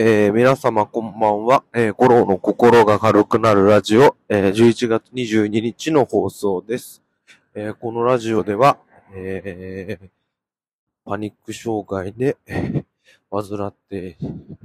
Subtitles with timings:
[0.00, 1.64] えー皆様こんばんは。
[1.74, 7.02] えー、コロの心が軽くなるラジオ、えー11月22日の放送です。
[7.52, 8.78] えーこのラジオでは、
[9.12, 10.08] えー
[11.04, 14.16] パニック障害でえー患って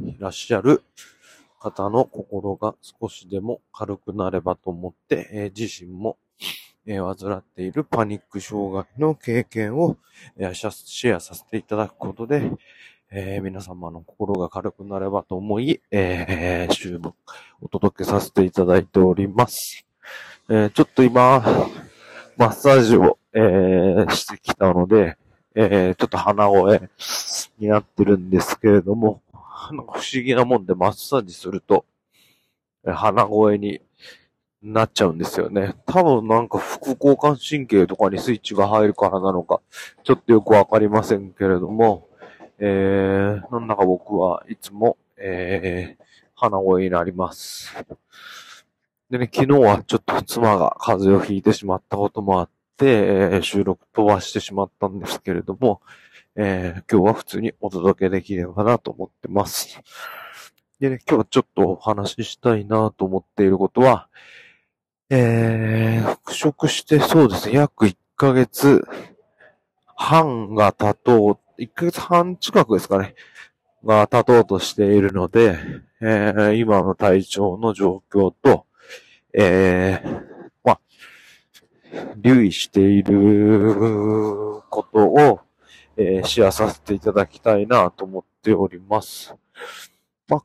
[0.05, 0.83] いらっしゃる
[1.59, 6.19] 方の心が少しでも軽くなればと思って、えー自身も、
[6.85, 9.97] えー患っているパニック障害の経験を、
[10.37, 12.51] えーシェアさせていただくことで、
[13.15, 17.15] えー皆様の心が軽くなればと思い、えー、週も
[17.61, 19.85] お届けさせていただいております。
[20.49, 21.39] えーちょっと今、
[22.37, 25.15] マッサージを、えーしてきたので、
[25.53, 26.89] えーちょっと鼻声
[27.59, 29.21] になってるんですけれども、
[29.71, 31.85] なんか不思議なもんでマッサージすると、
[32.83, 33.81] 鼻声に
[34.63, 35.75] なっちゃうんですよね。
[35.85, 39.61] 多分なんか副交感神経とかにスイッチが入るからなのか、
[40.03, 42.07] ちょっとよくわかりませんけれども、
[42.65, 46.03] えー、なんだか僕はいつも、えー、
[46.33, 47.75] 鼻声になります。
[49.09, 55.81] でね、昨日はちょっと妻が風邪をひいてしまったこともあって、えー収録飛ばしてしまったんですけれども、
[56.37, 59.81] えー、今日は普通にお届けできればなと思ってます。
[60.79, 64.07] でね、今日はちょっとお話ししたいなと思っていることは、
[65.09, 68.87] えー、復職してそうですね、約1ヶ月
[69.97, 73.15] 半が経とう、1ヶ月半近くですかね、
[73.85, 75.57] が経とうとしているので、
[76.01, 78.65] えー今の体調の状況と、
[79.33, 80.21] えー
[80.63, 80.79] まあ、
[82.17, 85.39] 留意していることを、
[85.95, 89.33] えーシェアさせていただきたいなと思っております。
[90.27, 90.43] まあ、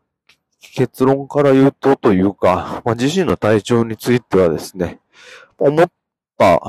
[0.60, 5.00] 結論から言うとというか、まあ、自身の体調についてはですね、
[5.58, 5.90] 思っ
[6.38, 6.60] た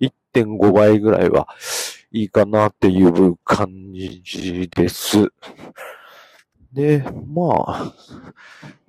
[0.00, 1.46] 1.5倍ぐらいは
[2.10, 5.30] いいかなっていう感じです。
[6.72, 7.94] で、まあ、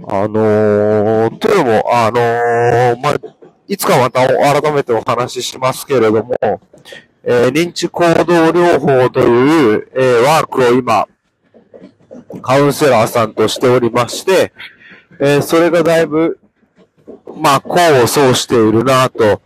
[0.08, 3.16] あのー、というのも、あのー、まあ、
[3.68, 6.38] いつかまた改めてお話ししますけれども、
[7.24, 11.06] えー認知行動療法という、えーワークを今、
[12.42, 14.54] カウンセラーさんとしておりまして、
[15.20, 16.40] えーそれがだいぶ、
[17.36, 19.42] まあ、功を奏しているなと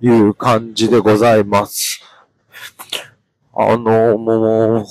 [0.00, 2.05] いう感じでございます。
[3.58, 4.84] あの、もう、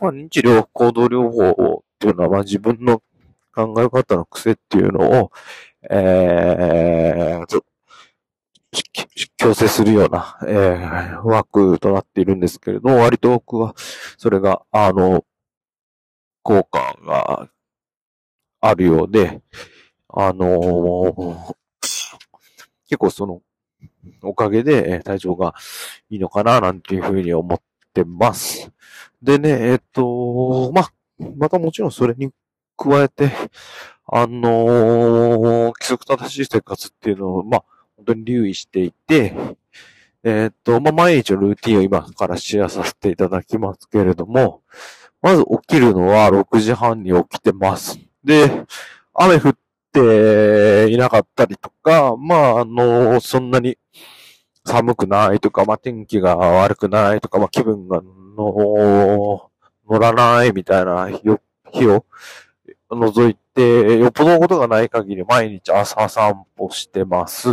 [0.00, 3.00] まあ、認知療行動療法っていうのは、まあ、自分の
[3.54, 5.32] 考え方の癖っていうのを、
[5.88, 7.62] えー、
[9.36, 13.74] 強制するような、えー、ワークとなっているんですけれども、割と僕は、
[14.16, 15.24] それが、あの、
[16.42, 17.48] 効果が
[18.60, 19.42] あるようで、
[20.08, 21.54] あの
[22.88, 23.42] 結構その、
[24.22, 25.54] おかげで体調が
[26.10, 27.60] いいのかな、なんていうふうに思っ
[27.98, 28.70] てます。
[29.22, 30.88] でね、えっと、ま、
[31.36, 32.30] またもちろんそれに
[32.76, 33.30] 加えて、
[34.06, 37.62] あのー規則正しい生活っていうのを、ま、
[37.96, 39.34] 本当に留意していて、
[40.24, 44.62] えっと、まあ、毎日のルーティンを今からシェアさせていただきますけれども、
[45.20, 47.98] まず起きるのは6時半に起きてます。
[48.24, 48.64] で、
[49.14, 49.56] 雨降っ
[49.92, 53.78] ていなかったりとか、まあ、あの、そんなに
[54.68, 58.02] 寒くないとか、まあ、天気が悪くないとか、まあ、気分が
[58.36, 59.50] の
[59.88, 61.40] 乗らないみたいな日を
[61.72, 62.04] 日を
[62.90, 67.48] 除いて、よっぽどのことがない限り毎日朝散歩してます。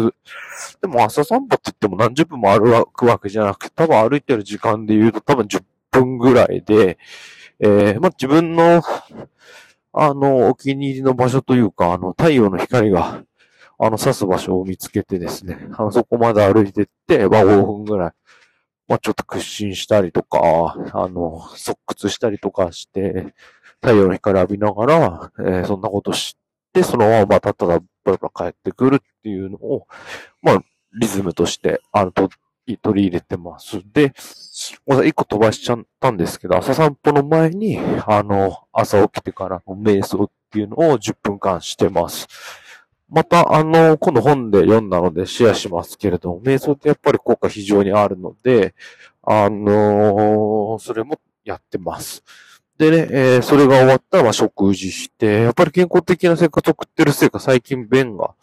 [0.82, 6.98] でも朝散歩って言っても何十分も歩くわけじゃなくて、多分歩いてる時間で言うと多分10分ぐらいで、
[7.60, 8.82] えー、まあ、自分の、
[9.94, 13.24] あの、お気に入りの場所というか、あの、太陽の光が、
[13.80, 18.12] あの、刺す場所を見つけてですね、あの、そこまで歩いてって、まあ、5分ぐらい、
[18.88, 20.40] まあ、ちょっと屈伸したりとか、
[20.94, 23.34] あの、側屈したりとかして、
[23.82, 26.36] 太陽の光浴びながら、えーそんなことし
[26.74, 29.88] て、そのまままたただ、ブラブラ帰ってくるっていうのを、
[30.42, 30.64] まあ、
[31.00, 32.30] リズムとして、あの、と
[32.82, 33.82] 取り入れてます。
[33.94, 34.14] で、
[34.88, 42.28] ま一個飛ばしちゃったんですけど、朝散歩の前に、あの、朝起きてからの瞑想っていうのを10分間してます。
[43.10, 48.74] また、あの、今度本で読んだのでシェアしますけれども、瞑想ってやっぱり効果非常にあるので、
[49.28, 52.24] あのそれもやってます。
[52.78, 58.36] でね、えーそれが終わったら、まあ、食事して、やっぱり健康的な生活を送ってるせいか、最近便が、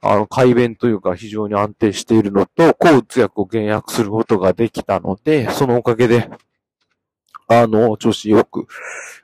[0.00, 6.28] あの、改便というか非常に安定しているのと、抗うつ薬を減薬することができたので、そのおかげで、
[7.48, 8.66] あの、調子よく、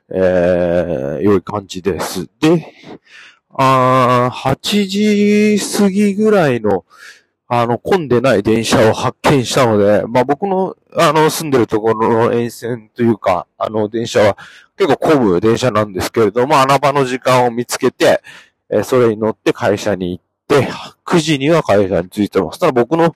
[0.09, 2.29] えー、良い感じです。
[2.39, 2.73] で、
[3.55, 6.85] あ8時過ぎぐらいの、
[7.47, 14.37] あの、混んでない電車を発見したので、まあ僕の、あの、住んでるところの沿線というか、あの、電車は
[14.77, 18.21] 結構混む電車なんですけれども、穴場の時間を見つけて、
[18.69, 20.71] え、それに乗って会社に行って、
[21.05, 22.59] 9時には会社に着いてます。
[22.59, 23.15] ただ僕の、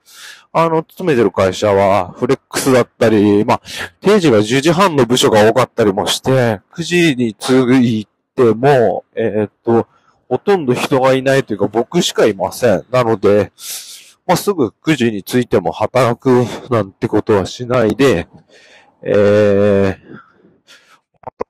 [0.54, 3.62] あの、勤めてる会社は、フレックスだったり、まあ、
[4.02, 9.88] 定時が10時半の部署が多かったりもして、9時に着いても、えー、っと、
[10.30, 12.86] ほとんど人がいないというか僕しかいません。
[12.92, 13.52] なので、
[14.26, 18.28] まあ、すぐ9時に着いても働くなんてことはしないで、
[19.02, 19.98] えー、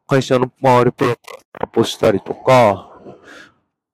[0.05, 1.21] 会社の周りプラプ
[1.59, 2.87] ラポしたりとか、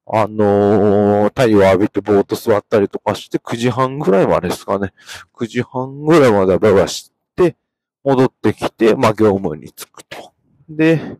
[0.05, 4.93] あのー、太陽浴びてぼーっと座ったりとかして、9時半ぐらいまでですかね。
[5.33, 7.55] 9時半ぐらいまでババして、
[8.03, 10.33] 戻ってきて、まあ、業務に着くと。
[10.69, 11.17] で、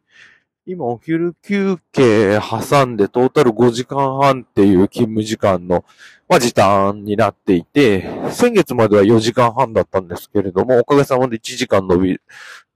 [0.65, 5.83] 今お昼休憩挟んでトータル5時間半っていう勤務時間の、
[6.29, 12.19] まあ、時短になっていて、先月までは4時間半だったんですけれども、おかげさまで1時間伸び、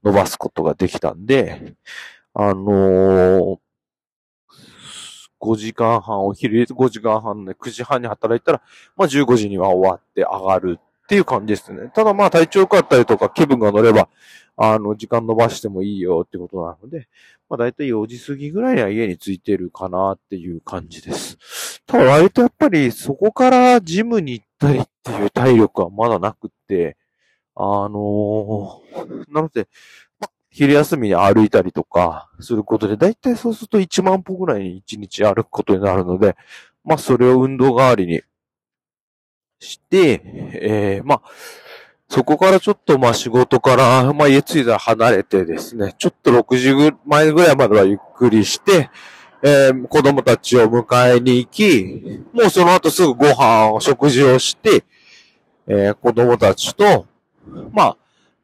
[0.04, 1.76] 伸ばすことができたんで、
[2.34, 3.58] あのー、
[5.40, 8.60] 5時間半、お昼5時間半で9時半に働いたら、
[8.96, 11.90] まあ15時には終わって上がるっていう感じですね。
[11.94, 14.10] ただまあ体調良かったりとか気分が乗れば、
[14.58, 17.08] あの、時間伸ばしてもいいよってことなので、
[17.48, 21.82] まあ大体4時過ぎぐらいには家に着いてるかなっていう感じです。
[21.86, 26.98] ただ割とやっぱりそこからジムに行ったりっていう体力はまだなくって、
[27.54, 29.66] あのー、なので、
[30.50, 36.36] 昼休みに歩いたりとかすることで、だいたいそうすると1万歩ぐらいに1日歩くことになるので、
[36.84, 38.20] まあそれを運動代わりに
[39.60, 40.20] して、
[40.54, 41.22] えー、まあ、
[42.08, 48.90] そこからちょっとまあ仕事から、まあ家着いたら離れてですね、ちょっと6時ぐ前ぐらいまではゆっくりして、
[49.42, 54.84] えー、子供たちを迎えに行き、もうその後すぐご飯を、食事をして、
[55.66, 57.06] えー、子供たちと、
[57.72, 57.96] まあ、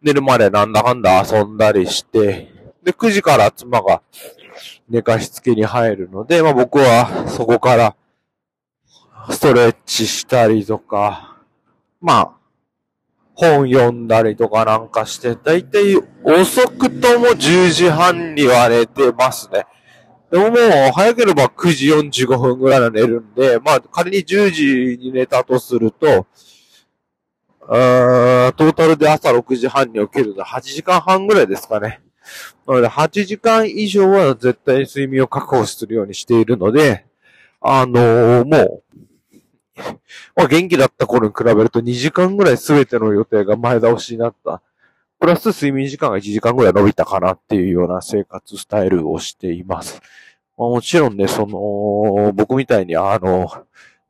[0.02, 2.52] 寝るまでなんだかんだ遊んだりして、
[2.82, 4.02] で、9時から妻が
[4.88, 7.96] 寝かしつけに入るので、まあ僕はそこから
[9.30, 11.38] ストレッチしたりとか、
[12.00, 12.30] まあ、
[13.34, 19.66] 本読んだりとかなんかして、だいたい遅くとも10時半には寝てますね。
[20.30, 21.86] でももう早ければ9時
[22.24, 26.26] 45分ぐらいは寝るんで、まあ仮に10時に寝たとすると、
[27.62, 32.02] あトータルで朝6時半に起きるの8時間半ぐらいですかね。
[32.66, 37.06] なので8時間以上は絶対に睡眠を確保するようにしているので、
[37.60, 38.98] あのー、もう、
[40.36, 44.62] まあ、元気だった頃に比べると2時間ぐらい全ての予定が前倒しになった。
[45.20, 50.00] プラス睡眠時間が1時間ぐらい伸びたかなっていうような生活スタイルをしています。
[50.56, 53.48] まあ、もちろんね、その、僕みたいにあの、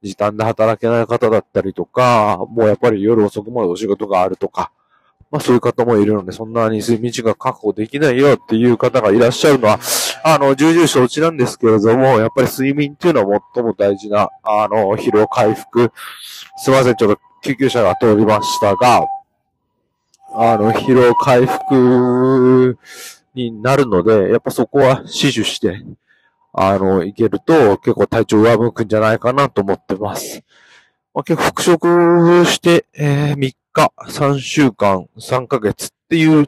[0.02, 4.70] 時短で働けない方だったりとか、もうやっぱり夜遅くまでお仕事があるとか、
[5.30, 9.78] まあそういう方もいるので、そんなに睡眠時間確保できないよっていう方がいらっしゃるのは、
[10.26, 15.92] あの、重々承知なんですけれども、やっぱり睡眠っていうのは最も大事な、あの、疲労回復。
[16.56, 19.06] すいません、ちょっと救急車が通りましたが、
[20.32, 22.78] あの、疲労回復
[23.34, 25.84] になるので、やっぱそこは死守して、
[26.54, 30.42] あの、いけると結構体調上向くんじゃないかなと思ってます。
[31.12, 36.46] まあ、結構復職して、えー、3日、3週間、3ヶ月っていう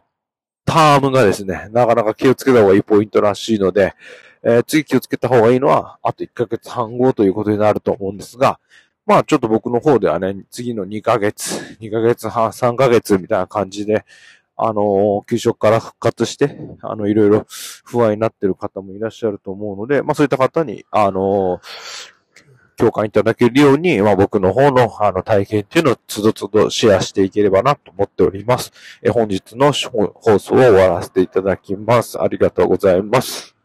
[0.67, 3.95] タームがですね、なかなか気をつけた方がいいポイントらしいので、
[4.43, 8.59] えー、次気をつけた方がいいのは、あと1ヶ月半後ということになると思うんですが、
[9.07, 14.05] まあちょっと僕の方ではね、次の2ヶ月、2ヶ月半、3ヶ月みたいな感じで、
[14.57, 17.47] あの、給食から復活して、あの、いろいろ
[17.85, 21.61] 不安になってる方もいらっしゃると思うので、まあそういった方に、あの、
[22.77, 28.73] 共感いただけるように、まあ僕の方の、あの、体験っていうのをつどつどシェアしていければなと思っております。
[29.03, 32.21] え本日の放送を終わらせていただきます。
[32.21, 33.56] ありがとうございます。